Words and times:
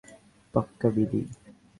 পাক্কা, 0.53 0.87
বিলি। 0.95 1.21